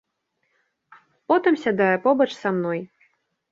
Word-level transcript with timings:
Потым 1.33 1.53
сядае 1.65 1.93
побач 2.09 2.29
са 2.41 2.49
мной. 2.59 2.79